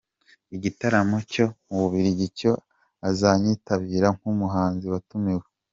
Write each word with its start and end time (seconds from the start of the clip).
Igitaramo 0.55 1.17
cyo 1.31 1.45
mu 1.67 1.75
Bubiligi 1.81 2.27
cyo 2.39 2.51
azacyitabira 3.09 4.07
nk'umuhanzi 4.17 4.85
watumiwe. 4.93 5.45